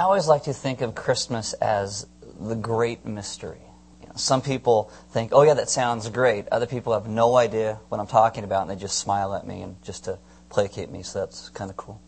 [0.00, 2.06] I always like to think of Christmas as
[2.40, 3.60] the great mystery.
[4.00, 6.48] You know, some people think, oh, yeah, that sounds great.
[6.50, 9.60] Other people have no idea what I'm talking about, and they just smile at me
[9.60, 10.18] and just to
[10.48, 12.00] placate me, so that's kind of cool.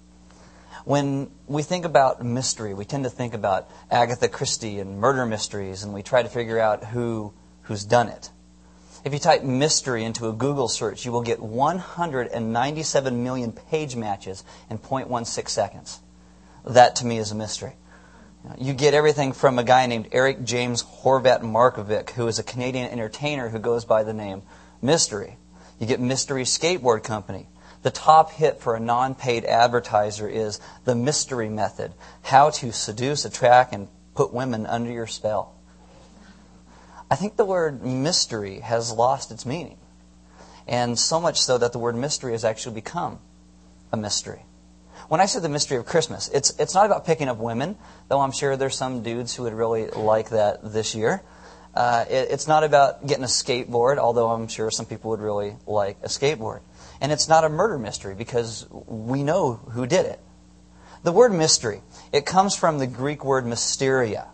[0.86, 5.82] When we think about mystery, we tend to think about Agatha Christie and murder mysteries,
[5.82, 7.34] and we try to figure out who,
[7.64, 8.30] who's done it.
[9.04, 14.45] If you type mystery into a Google search, you will get 197 million page matches
[14.70, 16.00] in 0.16 seconds.
[16.64, 17.74] That to me is a mystery.
[18.59, 22.90] You get everything from a guy named Eric James Horvat Markovic, who is a Canadian
[22.90, 24.43] entertainer who goes by the name
[24.80, 25.36] Mystery.
[25.79, 27.46] You get Mystery Skateboard Company.
[27.82, 33.25] The top hit for a non paid advertiser is The Mystery Method How to Seduce,
[33.25, 35.55] Attract, and Put Women Under Your Spell.
[37.11, 39.78] I think the word mystery has lost its meaning.
[40.67, 43.19] And so much so that the word mystery has actually become
[43.92, 44.42] a mystery.
[45.12, 47.77] When I say the mystery of Christmas, it's, it's not about picking up women,
[48.08, 51.23] though I'm sure there's some dudes who would really like that this year.
[51.75, 55.55] Uh, it, it's not about getting a skateboard, although I'm sure some people would really
[55.67, 56.61] like a skateboard.
[57.03, 60.19] And it's not a murder mystery because we know who did it.
[61.03, 64.28] The word mystery, it comes from the Greek word mysteria.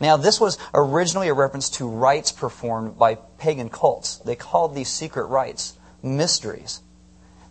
[0.00, 4.16] Now, this was originally a reference to rites performed by pagan cults.
[4.16, 6.80] They called these secret rites mysteries.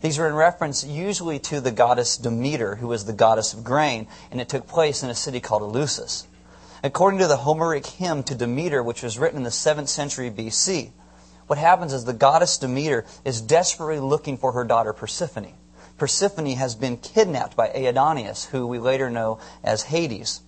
[0.04, 4.08] These were in reference usually to the goddess Demeter, who was the goddess of grain,
[4.32, 6.28] and it took place in a city called Eleusis.
[6.84, 10.92] According to the Homeric hymn to Demeter, which was written in the 7th century BC,
[11.48, 15.54] what happens is the goddess Demeter is desperately looking for her daughter Persephone.
[15.98, 20.42] Persephone has been kidnapped by Aidoneus, who we later know as Hades.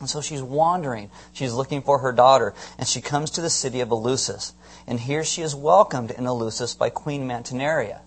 [0.00, 1.10] And so she's wandering.
[1.34, 4.54] She's looking for her daughter, and she comes to the city of Eleusis.
[4.86, 8.00] And here she is welcomed in Eleusis by Queen Mantineria.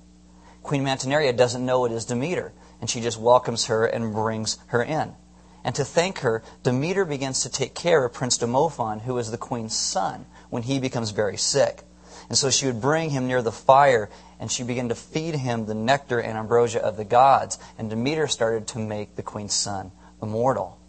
[0.64, 4.84] Queen Mantineria doesn't know it is Demeter, and she just welcomes her and brings her
[4.84, 5.16] in.
[5.64, 9.38] And to thank her, Demeter begins to take care of Prince Demophon, who is the
[9.38, 11.84] queen's son, when he becomes very sick.
[12.30, 14.10] And so she would bring him near the fire,
[14.40, 17.60] and she began to feed him the nectar and ambrosia of the gods.
[17.78, 19.92] And Demeter started to make the queen's son
[20.22, 20.80] immortal.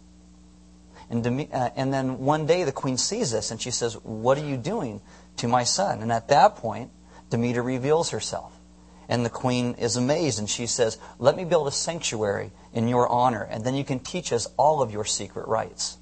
[1.09, 4.37] And, Dem- uh, and then one day the queen sees this, and she says, What
[4.37, 5.01] are you doing
[5.37, 6.01] to my son?
[6.01, 6.91] And at that point,
[7.29, 8.57] Demeter reveals herself.
[9.09, 13.07] And the queen is amazed, and she says, Let me build a sanctuary in your
[13.07, 15.97] honor, and then you can teach us all of your secret rites.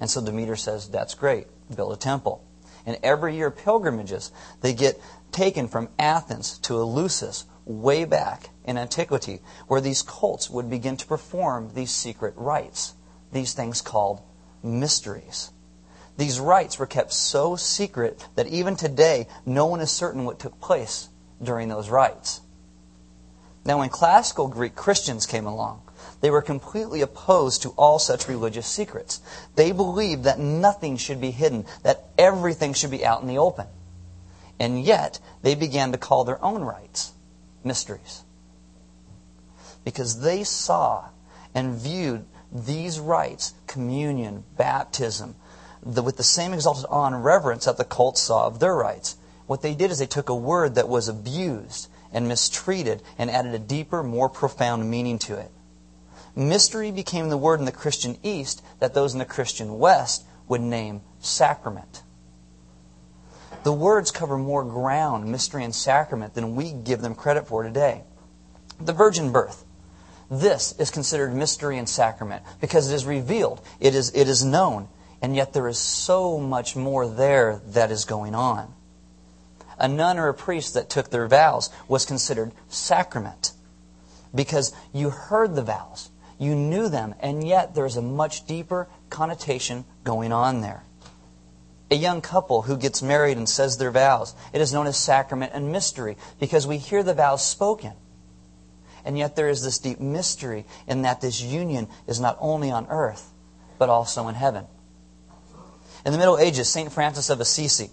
[0.00, 1.46] And so Demeter says, That's great.
[1.74, 2.44] Build a temple.
[2.86, 5.00] And every year, pilgrimages, they get
[5.30, 11.06] taken from Athens to Eleusis, way back in antiquity, where these cults would begin to
[11.06, 12.94] perform these secret rites,
[13.32, 14.20] these things called
[14.62, 15.50] mysteries.
[16.16, 20.60] These rites were kept so secret that even today, no one is certain what took
[20.60, 21.08] place
[21.42, 22.40] during those rites.
[23.64, 25.82] Now, when classical Greek Christians came along,
[26.20, 29.20] they were completely opposed to all such religious secrets.
[29.54, 33.66] They believed that nothing should be hidden, that everything should be out in the open.
[34.58, 37.12] And yet, they began to call their own rites
[37.64, 38.22] mysteries.
[39.84, 41.06] Because they saw
[41.54, 45.34] and viewed these rites, communion, baptism,
[45.82, 49.16] the, with the same exalted awe and reverence that the cults saw of their rites.
[49.52, 53.52] What they did is they took a word that was abused and mistreated and added
[53.54, 55.50] a deeper, more profound meaning to it.
[56.34, 60.62] Mystery became the word in the Christian East that those in the Christian West would
[60.62, 62.02] name sacrament.
[63.62, 68.04] The words cover more ground, mystery and sacrament, than we give them credit for today.
[68.80, 69.66] The virgin birth.
[70.30, 74.88] This is considered mystery and sacrament because it is revealed, it is, it is known,
[75.20, 78.72] and yet there is so much more there that is going on.
[79.82, 83.52] A nun or a priest that took their vows was considered sacrament
[84.32, 86.08] because you heard the vows.
[86.38, 90.84] You knew them, and yet there's a much deeper connotation going on there.
[91.90, 95.50] A young couple who gets married and says their vows, it is known as sacrament
[95.52, 97.92] and mystery because we hear the vows spoken.
[99.04, 102.86] And yet there is this deep mystery in that this union is not only on
[102.88, 103.32] earth,
[103.78, 104.64] but also in heaven.
[106.06, 106.90] In the Middle Ages, St.
[106.92, 107.90] Francis of Assisi,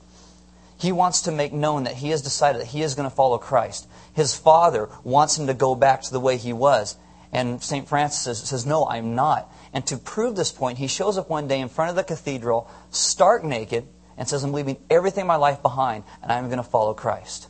[0.79, 3.37] he wants to make known that he has decided that he is going to follow
[3.37, 3.87] Christ.
[4.13, 6.95] His father wants him to go back to the way he was.
[7.33, 7.87] And St.
[7.87, 9.51] Francis says, says, No, I'm not.
[9.73, 12.71] And to prove this point, he shows up one day in front of the cathedral,
[12.91, 13.87] stark naked,
[14.17, 17.49] and says, I'm leaving everything in my life behind, and I'm going to follow Christ.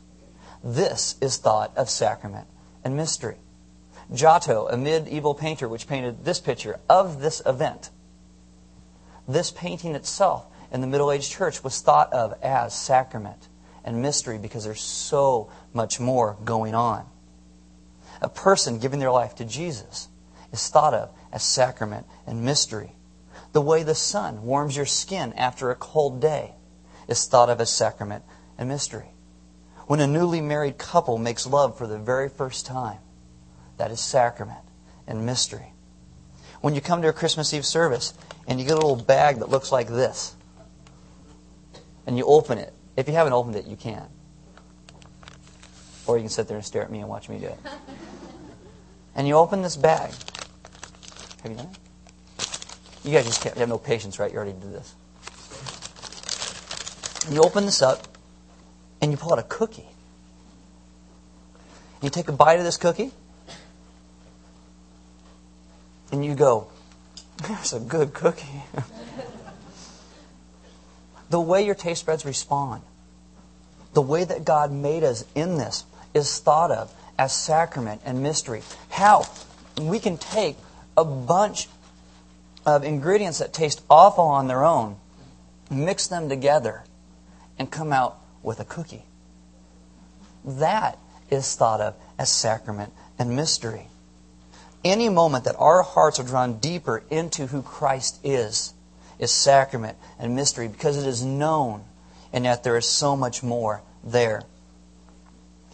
[0.63, 2.47] This is thought of sacrament
[2.83, 3.37] and mystery.
[4.11, 7.91] Giotto, a medieval painter which painted this picture of this event,
[9.27, 13.47] this painting itself in the Middle Age church was thought of as sacrament
[13.83, 17.05] and mystery because there's so much more going on
[18.21, 20.09] a person giving their life to Jesus
[20.51, 22.95] is thought of as sacrament and mystery.
[23.53, 26.53] The way the sun warms your skin after a cold day
[27.07, 28.23] is thought of as sacrament
[28.57, 29.09] and mystery.
[29.87, 32.99] When a newly married couple makes love for the very first time,
[33.77, 34.59] that is sacrament
[35.07, 35.73] and mystery.
[36.61, 38.13] When you come to a Christmas Eve service
[38.47, 40.35] and you get a little bag that looks like this,
[42.09, 44.07] and you open it, if you haven't opened it, you can.
[46.07, 47.59] Or you can sit there and stare at me and watch me do it.
[49.15, 50.11] And you open this bag.
[51.43, 51.77] Have you done it?
[53.03, 54.31] You guys just can't, you have no patience, right?
[54.31, 54.95] You already did this.
[57.25, 58.07] And you open this up,
[59.01, 59.87] and you pull out a cookie.
[61.95, 63.11] And you take a bite of this cookie,
[66.11, 66.69] and you go,
[67.45, 68.63] There's a good cookie.
[71.29, 72.81] the way your taste buds respond,
[73.93, 78.63] the way that God made us in this, is thought of as sacrament and mystery.
[78.89, 79.25] How?
[79.79, 80.57] We can take
[80.97, 81.67] a bunch
[82.65, 84.97] of ingredients that taste awful on their own,
[85.69, 86.83] mix them together,
[87.57, 89.03] and come out with a cookie.
[90.43, 90.97] That
[91.29, 93.87] is thought of as sacrament and mystery.
[94.83, 98.73] Any moment that our hearts are drawn deeper into who Christ is,
[99.19, 101.83] is sacrament and mystery because it is known
[102.33, 104.43] and yet there is so much more there.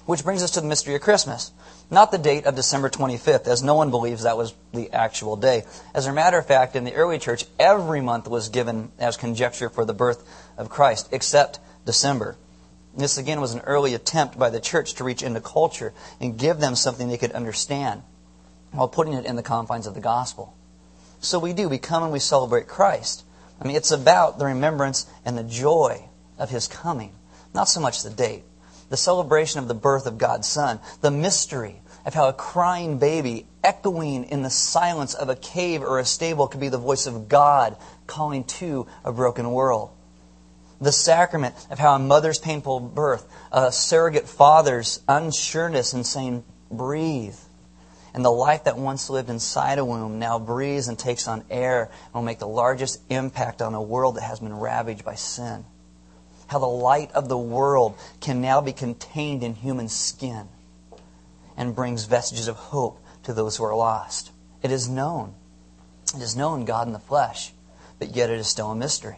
[0.06, 1.52] Which brings us to the mystery of Christmas.
[1.90, 5.64] Not the date of December 25th, as no one believes that was the actual day.
[5.94, 9.70] As a matter of fact, in the early church, every month was given as conjecture
[9.70, 10.24] for the birth
[10.58, 12.38] of Christ, except December.
[12.98, 16.60] This again was an early attempt by the church to reach into culture and give
[16.60, 18.02] them something they could understand
[18.72, 20.56] while putting it in the confines of the gospel.
[21.20, 21.68] So we do.
[21.68, 23.25] We come and we celebrate Christ.
[23.60, 26.06] I mean, it's about the remembrance and the joy
[26.38, 27.14] of his coming,
[27.54, 28.44] not so much the date.
[28.90, 33.48] The celebration of the birth of God's Son, the mystery of how a crying baby
[33.64, 37.28] echoing in the silence of a cave or a stable could be the voice of
[37.28, 39.90] God calling to a broken world.
[40.80, 47.38] The sacrament of how a mother's painful birth, a surrogate father's unsureness in saying, breathe,
[48.16, 51.92] and the life that once lived inside a womb now breathes and takes on air
[52.06, 55.66] and will make the largest impact on a world that has been ravaged by sin.
[56.48, 60.48] How the light of the world can now be contained in human skin
[61.58, 64.32] and brings vestiges of hope to those who are lost.
[64.64, 65.34] It is known.
[66.16, 67.52] It is known God in the flesh,
[68.00, 69.18] but yet it is still a mystery.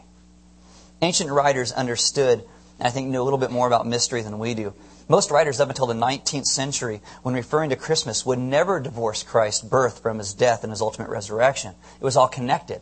[1.04, 2.44] Ancient writers understood,
[2.80, 4.74] I think knew a little bit more about mystery than we do.
[5.10, 9.64] Most writers up until the 19th century, when referring to Christmas, would never divorce Christ's
[9.64, 11.76] birth from his death and his ultimate resurrection.
[12.00, 12.82] It was all connected.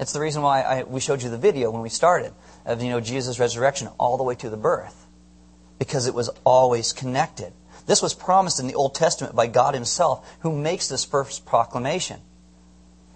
[0.00, 2.32] It's the reason why I, we showed you the video when we started
[2.64, 5.06] of you know Jesus' resurrection all the way to the birth,
[5.78, 7.52] because it was always connected.
[7.86, 12.20] This was promised in the Old Testament by God Himself, who makes this first proclamation.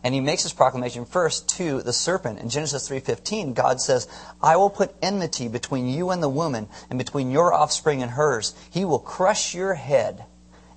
[0.07, 2.39] And he makes his proclamation first to the serpent.
[2.39, 4.07] In Genesis 3:15, God says,
[4.41, 8.55] "I will put enmity between you and the woman, and between your offspring and hers.
[8.71, 10.25] He will crush your head,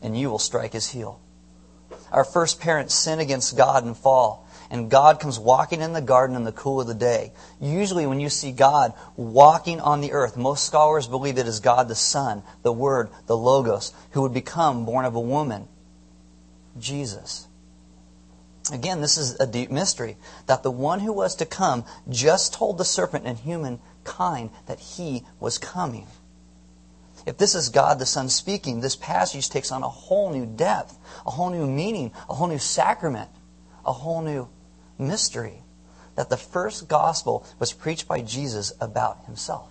[0.01, 1.19] and you will strike his heel."
[2.11, 6.35] Our first parents sin against God and fall, and God comes walking in the garden
[6.35, 7.31] in the cool of the day.
[7.59, 11.87] Usually when you see God walking on the earth, most scholars believe it is God
[11.87, 15.67] the Son, the Word, the Logos, who would become born of a woman,
[16.79, 17.45] Jesus.
[18.71, 22.77] Again, this is a deep mystery that the one who was to come just told
[22.77, 26.07] the serpent and humankind that he was coming.
[27.25, 30.97] If this is God the Son speaking, this passage takes on a whole new depth,
[31.25, 33.29] a whole new meaning, a whole new sacrament,
[33.85, 34.47] a whole new
[34.97, 35.63] mystery.
[36.15, 39.69] That the first gospel was preached by Jesus about himself.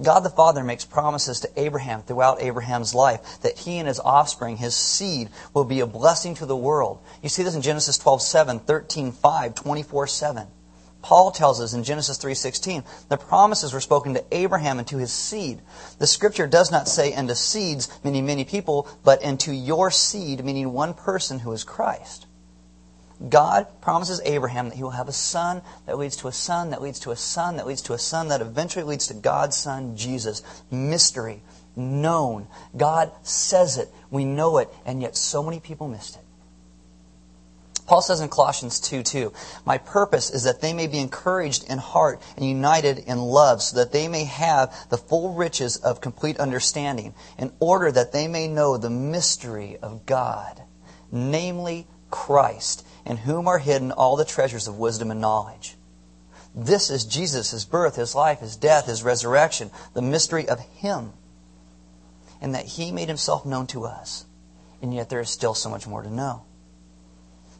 [0.00, 4.56] God the Father makes promises to Abraham throughout Abraham's life that he and his offspring,
[4.56, 6.98] his seed, will be a blessing to the world.
[7.22, 10.46] You see this in Genesis 12, 7, 13, 5, 24, 7.
[11.02, 15.12] Paul tells us in Genesis 3:16, the promises were spoken to Abraham and to his
[15.12, 15.60] seed.
[15.98, 20.72] The scripture does not say into seeds, meaning many people, but into your seed, meaning
[20.72, 22.26] one person who is Christ.
[23.28, 26.82] God promises Abraham that he will have a son that leads to a son that
[26.82, 29.96] leads to a son that leads to a son that eventually leads to God's son,
[29.96, 30.42] Jesus.
[30.70, 31.42] Mystery,
[31.76, 32.48] known.
[32.76, 33.88] God says it.
[34.10, 36.22] We know it, and yet so many people missed it.
[37.86, 39.32] Paul says in Colossians 2 2,
[39.64, 43.76] My purpose is that they may be encouraged in heart and united in love, so
[43.76, 48.48] that they may have the full riches of complete understanding, in order that they may
[48.48, 50.62] know the mystery of God,
[51.10, 55.76] namely Christ in whom are hidden all the treasures of wisdom and knowledge.
[56.54, 61.12] This is Jesus, his birth, his life, his death, his resurrection, the mystery of him,
[62.40, 64.26] and that he made himself known to us.
[64.80, 66.42] And yet there is still so much more to know.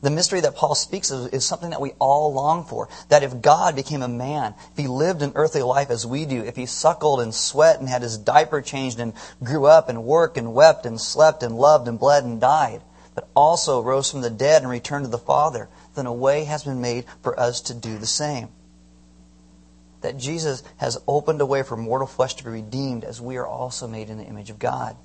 [0.02, 2.88] The mystery that Paul speaks of is something that we all long for.
[3.09, 6.42] That if God became a man, if he lived an earthly life as we do,
[6.42, 10.37] if he suckled and sweat and had his diaper changed and grew up and worked
[10.37, 12.82] and wept and slept and loved and bled and died,
[13.14, 16.64] but also rose from the dead and returned to the Father, then a way has
[16.64, 18.49] been made for us to do the same.
[20.00, 23.47] That Jesus has opened a way for mortal flesh to be redeemed as we are
[23.47, 24.97] also made in the image of God.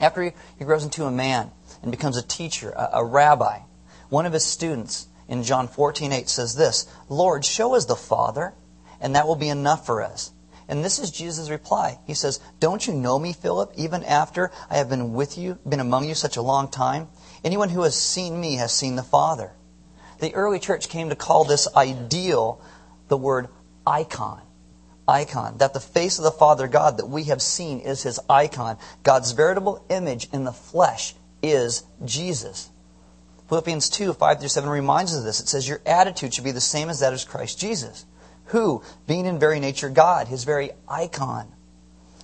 [0.00, 0.32] After he,
[0.64, 1.50] grows into a man
[1.82, 3.60] and becomes a teacher, a, a rabbi,
[4.08, 8.54] one of his students in John 14:8 says this, "Lord, show us the Father,
[9.00, 10.30] and that will be enough for us."
[10.68, 11.98] And this is Jesus' reply.
[12.06, 15.80] He says, Don't you know me, Philip, even after I have been with you, been
[15.80, 17.08] among you such a long time?
[17.42, 19.52] Anyone who has seen me has seen the Father.
[20.18, 22.60] The early church came to call this ideal
[23.08, 23.48] the word
[23.86, 24.42] icon
[25.08, 25.56] icon.
[25.58, 28.76] That the face of the Father God that we have seen is his icon.
[29.02, 32.70] God's veritable image in the flesh is Jesus.
[33.48, 35.40] Philippians 2, 5 through 7 reminds us of this.
[35.40, 38.04] It says, Your attitude should be the same as that of Christ Jesus,
[38.48, 41.52] who, being in very nature God, his very icon,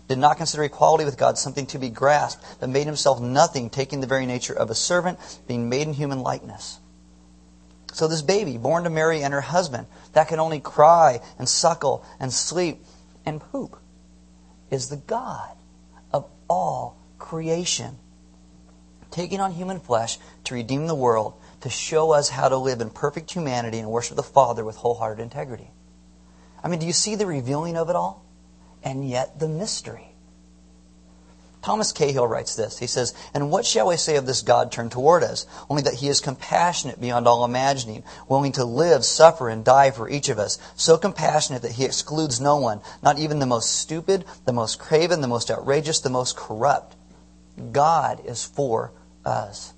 [0.08, 4.00] did not consider equality with God something to be grasped, but made himself nothing, taking
[4.00, 6.78] the very nature of a servant, being made in human likeness.
[7.92, 12.04] So this baby, born to Mary and her husband, that can only cry and suckle
[12.20, 12.84] and sleep
[13.24, 13.78] and poop,
[14.70, 15.56] is the God
[16.12, 17.96] of all creation,
[19.10, 22.90] taking on human flesh to redeem the world, to show us how to live in
[22.90, 25.70] perfect humanity and worship the Father with wholehearted integrity.
[26.64, 28.24] I mean, do you see the revealing of it all?
[28.82, 30.14] And yet the mystery.
[31.62, 32.78] Thomas Cahill writes this.
[32.78, 35.46] He says, And what shall we say of this God turned toward us?
[35.70, 40.08] Only that he is compassionate beyond all imagining, willing to live, suffer, and die for
[40.08, 40.58] each of us.
[40.74, 45.22] So compassionate that he excludes no one, not even the most stupid, the most craven,
[45.22, 46.96] the most outrageous, the most corrupt.
[47.72, 48.92] God is for
[49.24, 49.72] us.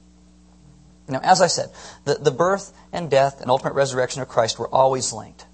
[1.09, 1.71] Now, as I said,
[2.05, 5.46] the, the birth and death and ultimate resurrection of Christ were always linked.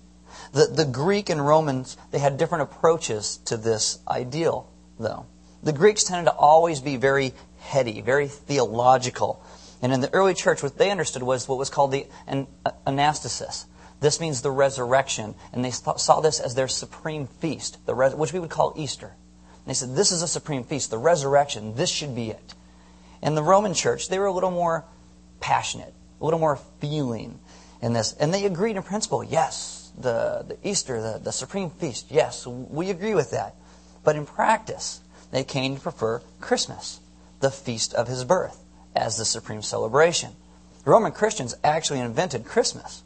[0.52, 5.26] The, the Greek and Romans, they had different approaches to this ideal, though.
[5.62, 9.42] The Greeks tended to always be very heady, very theological.
[9.80, 12.06] And in the early church, what they understood was what was called the
[12.86, 13.64] anastasis.
[14.00, 15.34] This means the resurrection.
[15.52, 19.06] And they saw this as their supreme feast, res- which we would call Easter.
[19.06, 21.76] And they said, This is a supreme feast, the resurrection.
[21.76, 22.54] This should be it.
[23.22, 24.84] In the Roman church, they were a little more
[25.40, 27.38] passionate, a little more feeling
[27.80, 28.12] in this.
[28.12, 32.90] And they agreed in principle yes, the, the Easter, the, the supreme feast, yes, we
[32.90, 33.54] agree with that.
[34.04, 37.00] But in practice, they came to prefer Christmas,
[37.40, 38.62] the feast of his birth,
[38.94, 40.32] as the supreme celebration.
[40.84, 43.02] The Roman Christians actually invented Christmas.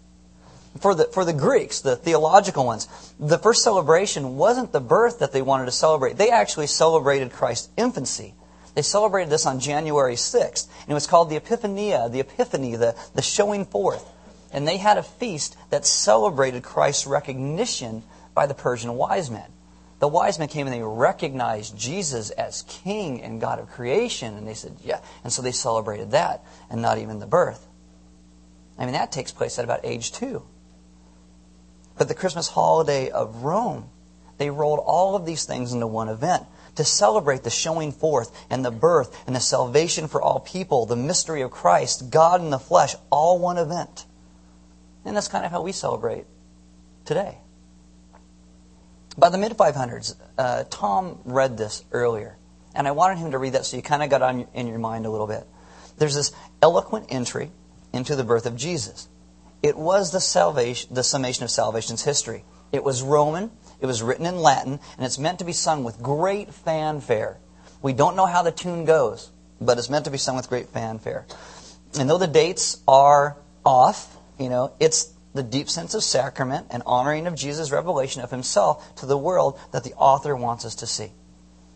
[0.81, 2.87] For the, for the Greeks, the theological ones,
[3.19, 6.19] the first celebration wasn't the birth that they wanted to celebrate.
[6.19, 8.35] They actually celebrated Christ's infancy.
[8.75, 12.95] They celebrated this on January 6th, and it was called the Epiphania, the Epiphany, the,
[13.15, 14.07] the showing forth.
[14.57, 18.03] And they had a feast that celebrated Christ's recognition
[18.35, 19.53] by the Persian wise men
[19.99, 24.37] the wise men came and they recognized Jesus as king and God of creation.
[24.37, 25.01] And they said, yeah.
[25.25, 27.67] And so they celebrated that and not even the birth.
[28.79, 30.43] I mean, that takes place at about age two.
[31.97, 33.89] But the Christmas holiday of Rome,
[34.37, 36.45] they rolled all of these things into one event
[36.75, 40.95] to celebrate the showing forth and the birth and the salvation for all people, the
[40.95, 44.05] mystery of Christ, God in the flesh, all one event.
[45.07, 46.27] And that's kind of how we celebrate
[47.05, 47.39] today.
[49.17, 52.37] By the mid 500s, uh, Tom read this earlier,
[52.75, 54.79] and I wanted him to read that so you kind of got on in your
[54.79, 55.47] mind a little bit.
[55.97, 57.51] There's this eloquent entry
[57.93, 59.09] into the birth of Jesus.
[59.63, 62.45] It was the salvation, the summation of salvation's history.
[62.73, 66.03] It was Roman, it was written in Latin, and it's meant to be sung with
[66.03, 67.39] great fanfare.
[67.81, 70.69] We don't know how the tune goes, but it's meant to be sung with great
[70.69, 71.27] fanfare.
[71.99, 76.83] And though the dates are off, you know, it's the deep sense of sacrament and
[76.87, 80.87] honoring of Jesus' revelation of himself to the world that the author wants us to
[80.87, 81.13] see.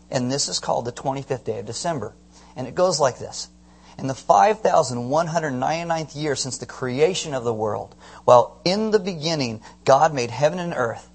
[0.09, 2.13] And this is called the 25th day of December.
[2.55, 3.49] And it goes like this.
[3.97, 10.13] In the 5,199th year since the creation of the world, while in the beginning God
[10.13, 11.09] made heaven and earth,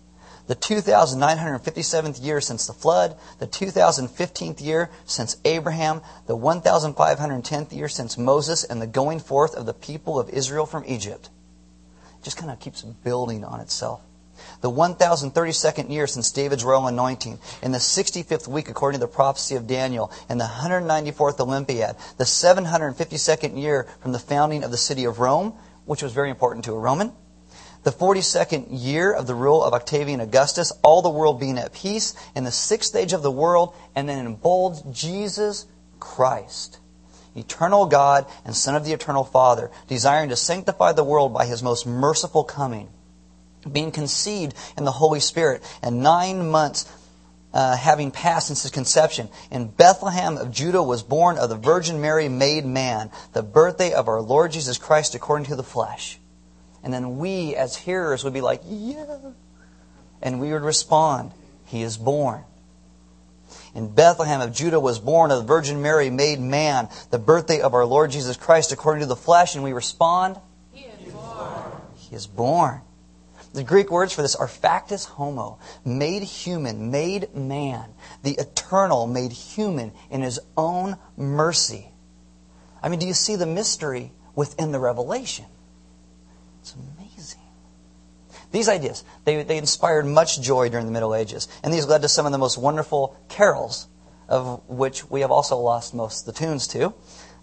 [0.46, 8.16] the 2,957th year since the flood, the 2015th year since Abraham, the 1,510th year since
[8.16, 11.30] Moses, and the going forth of the people of Israel from Egypt
[12.26, 14.00] just kind of keeps building on itself.
[14.60, 19.54] The 1032nd year since David's royal anointing, in the 65th week according to the prophecy
[19.54, 25.04] of Daniel, in the 194th Olympiad, the 752nd year from the founding of the city
[25.04, 25.54] of Rome,
[25.84, 27.12] which was very important to a Roman,
[27.84, 32.12] the 42nd year of the rule of Octavian Augustus, all the world being at peace,
[32.34, 35.66] in the sixth age of the world, and then in bold, Jesus
[36.00, 36.80] Christ
[37.36, 41.62] eternal God and Son of the eternal Father, desiring to sanctify the world by his
[41.62, 42.88] most merciful coming,
[43.70, 46.90] being conceived in the Holy Spirit, and nine months
[47.56, 52.02] uh, having passed since his conception, in Bethlehem of Judah was born of the Virgin
[52.02, 56.18] Mary made man, the birthday of our Lord Jesus Christ according to the flesh.
[56.82, 59.16] And then we, as hearers, would be like, yeah.
[60.20, 61.32] And we would respond,
[61.64, 62.44] He is born.
[63.76, 67.74] In Bethlehem of Judah was born of the Virgin Mary made man, the birthday of
[67.74, 69.54] our Lord Jesus Christ according to the flesh.
[69.54, 70.40] And we respond,
[70.72, 71.72] He is born.
[71.94, 72.80] He is born.
[73.52, 77.90] The Greek words for this are factus homo, made human, made man,
[78.22, 81.88] the eternal made human in his own mercy.
[82.82, 85.44] I mean, do you see the mystery within the revelation?
[86.62, 87.05] It's amazing.
[88.52, 92.08] These ideas, they, they inspired much joy during the Middle Ages, and these led to
[92.08, 93.88] some of the most wonderful carols,
[94.28, 96.94] of which we have also lost most of the tunes to.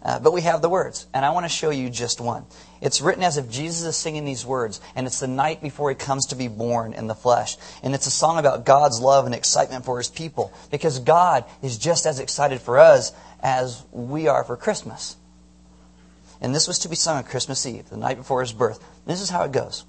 [0.02, 2.46] Uh, but we have the words, and I want to show you just one.
[2.82, 5.96] It's written as if Jesus is singing these words, and it's the night before he
[5.96, 7.56] comes to be born in the flesh.
[7.82, 11.78] And it's a song about God's love and excitement for his people, because God is
[11.78, 15.16] just as excited for us as we are for Christmas.
[16.42, 18.84] And this was to be sung on Christmas Eve, the night before his birth.
[19.06, 19.86] This is how it goes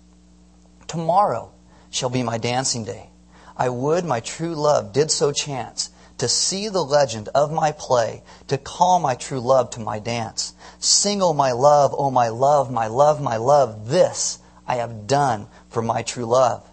[0.86, 1.52] Tomorrow
[1.90, 3.10] shall be my dancing day.
[3.56, 8.22] I would my true love did so chance to see the legend of my play,
[8.48, 10.54] to call my true love to my dance.
[10.78, 15.82] Single my love, oh my love, my love, my love, this I have done for
[15.82, 16.68] my true love.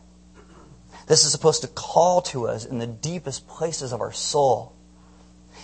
[1.07, 4.73] This is supposed to call to us in the deepest places of our soul.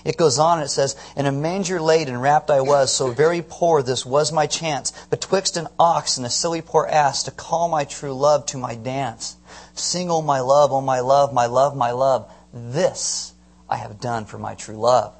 [0.06, 3.12] It goes on and it says, In a manger laid and wrapped I was, so
[3.12, 7.32] very poor this was my chance, betwixt an ox and a silly poor ass, to
[7.32, 9.38] call my true love to my dance.
[9.74, 13.34] Single my love, oh my love, my love, my love, this
[13.70, 15.16] I have done for my true love.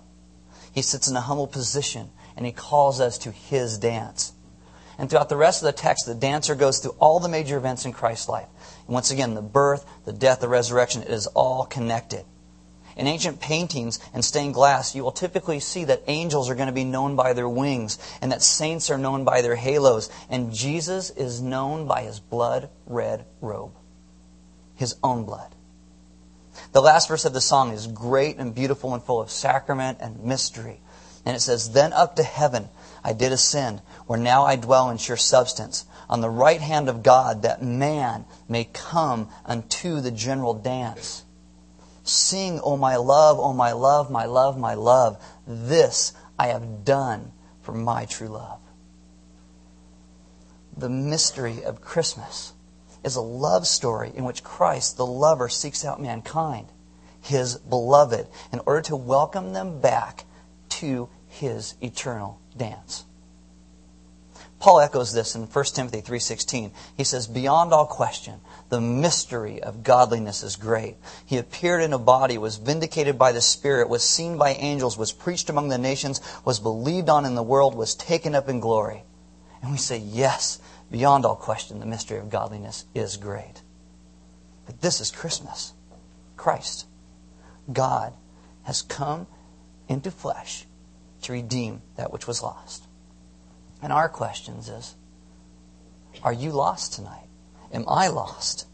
[0.72, 4.34] He sits in a humble position and he calls us to his dance.
[4.98, 7.86] And throughout the rest of the text, the dancer goes through all the major events
[7.86, 8.48] in Christ's life.
[8.86, 12.26] And once again, the birth, the death, the resurrection, it is all connected.
[12.98, 16.74] In ancient paintings and stained glass, you will typically see that angels are going to
[16.74, 20.10] be known by their wings and that saints are known by their halos.
[20.30, 23.74] And Jesus is known by his blood red robe,
[24.76, 25.54] his own blood.
[26.72, 30.24] The last verse of the song is great and beautiful and full of sacrament and
[30.24, 30.82] mystery.
[31.24, 32.68] And it says, Then up to heaven
[33.04, 37.04] I did ascend, where now I dwell in sure substance, on the right hand of
[37.04, 41.26] God, that man may come unto the general dance.
[42.08, 45.18] Sing, O my love, O my love, my love, my love.
[45.46, 48.60] This I have done for my true love.
[50.76, 52.54] The mystery of Christmas
[53.04, 56.68] is a love story in which Christ, the lover, seeks out mankind,
[57.22, 60.26] his beloved, in order to welcome them back
[60.70, 63.06] to his eternal dance.
[64.60, 66.72] Paul echoes this in 1 Timothy 3:16.
[66.96, 70.98] He says, "Beyond all question, the mystery of godliness is great.
[71.26, 75.12] He appeared in a body, was vindicated by the Spirit, was seen by angels, was
[75.12, 79.04] preached among the nations, was believed on in the world, was taken up in glory."
[79.62, 83.62] And we say, "Yes, Beyond all question, the mystery of godliness is great.
[84.66, 85.74] But this is Christmas.
[86.38, 86.86] Christ,
[87.72, 88.14] God,
[88.64, 89.28] has come
[89.90, 90.66] into flesh
[91.24, 92.84] to redeem that which was lost.
[93.82, 94.96] And our questions is,
[96.24, 97.27] are you lost tonight?
[97.72, 98.68] Am I lost?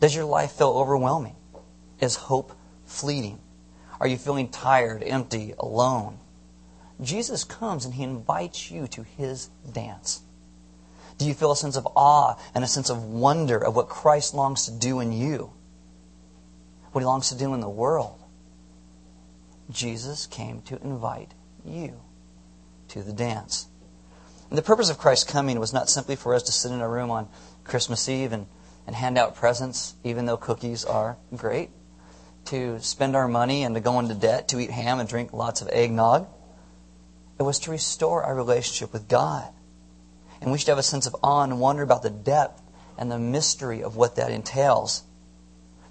[0.00, 1.36] Does your life feel overwhelming?
[2.00, 2.52] Is hope
[2.84, 3.38] fleeting?
[4.00, 6.18] Are you feeling tired, empty, alone?
[7.00, 10.20] Jesus comes and he invites you to his dance.
[11.18, 14.34] Do you feel a sense of awe and a sense of wonder of what Christ
[14.34, 15.52] longs to do in you?
[16.92, 18.22] What he longs to do in the world?
[19.70, 21.32] Jesus came to invite
[21.64, 22.00] you
[22.88, 23.66] to the dance.
[24.48, 26.88] And the purpose of Christ's coming was not simply for us to sit in a
[26.88, 27.28] room on
[27.66, 28.46] Christmas Eve and,
[28.86, 31.70] and hand out presents, even though cookies are great,
[32.46, 35.60] to spend our money and to go into debt, to eat ham and drink lots
[35.60, 36.28] of eggnog.
[37.38, 39.48] It was to restore our relationship with God.
[40.40, 42.62] And we should have a sense of awe and wonder about the depth
[42.96, 45.02] and the mystery of what that entails.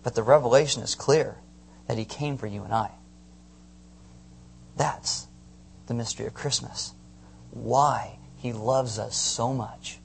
[0.04, 1.38] But the revelation is clear
[1.88, 2.92] that He came for you and I.
[4.78, 5.28] That's
[5.88, 6.94] the mystery of Christmas.
[7.52, 10.00] Why He loves us so much.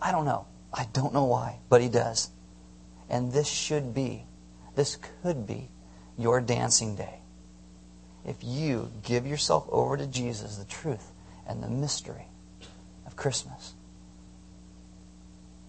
[0.00, 0.46] I don't know.
[0.72, 2.30] I don't know why, but He does.
[3.08, 4.24] And this should be,
[4.76, 5.68] this could be
[6.16, 7.20] your dancing day.
[8.24, 11.12] If you give yourself over to Jesus, the truth
[11.46, 12.26] and the mystery
[13.06, 13.74] of Christmas.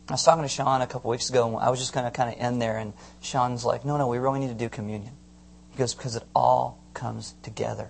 [0.09, 2.11] I was talking to Sean a couple weeks ago, and I was just going to
[2.11, 5.13] kind of end there, and Sean's like, no, no, we really need to do communion.
[5.69, 7.89] He goes, because it all comes together.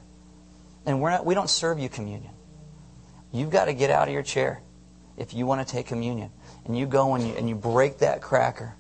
[0.86, 2.34] And we're not, we don't serve you communion.
[3.32, 4.62] You've got to get out of your chair
[5.18, 6.32] if you want to take communion.
[6.66, 8.76] And you go and you, and you break that cracker,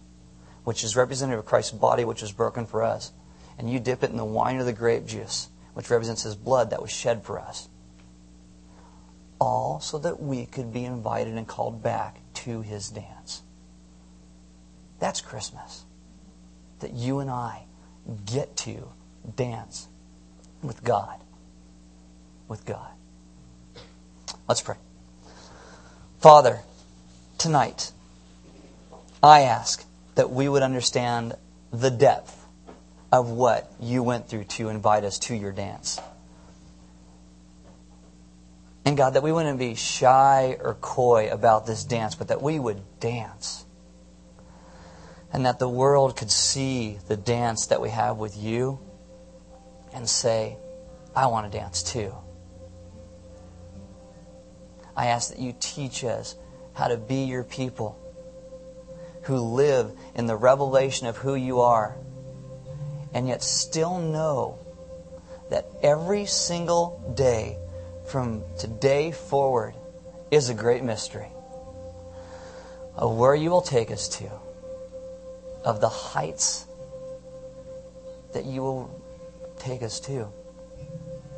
[0.63, 3.11] which is representative of Christ's body, which was broken for us.
[3.57, 6.69] And you dip it in the wine of the grape juice, which represents his blood
[6.69, 7.69] that was shed for us.
[9.39, 13.41] All so that we could be invited and called back to his dance.
[14.99, 15.83] That's Christmas.
[16.79, 17.63] That you and I
[18.25, 18.87] get to
[19.35, 19.87] dance
[20.61, 21.19] with God.
[22.47, 22.91] With God.
[24.47, 24.75] Let's pray.
[26.19, 26.61] Father,
[27.41, 27.91] tonight,
[29.23, 31.33] I ask that we would understand
[31.71, 32.37] the depth
[33.11, 35.99] of what you went through to invite us to your dance.
[38.85, 42.59] And God, that we wouldn't be shy or coy about this dance, but that we
[42.59, 43.65] would dance.
[45.33, 48.79] And that the world could see the dance that we have with you
[49.93, 50.57] and say,
[51.15, 52.13] I want to dance too.
[54.95, 56.35] I ask that you teach us
[56.73, 57.97] how to be your people
[59.23, 61.97] who live in the revelation of who you are
[63.13, 64.57] and yet still know
[65.49, 67.57] that every single day
[68.07, 69.75] from today forward
[70.31, 71.29] is a great mystery
[72.95, 74.29] of where you will take us to,
[75.63, 76.67] of the heights
[78.33, 79.01] that you will
[79.59, 80.27] take us to,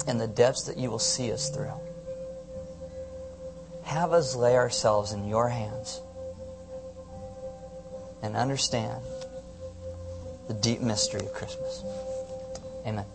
[0.08, 1.74] and the depths that you will see us through.
[3.86, 6.02] Have us lay ourselves in your hands
[8.22, 9.02] and understand
[10.48, 11.84] the deep mystery of Christmas.
[12.86, 13.06] Amen.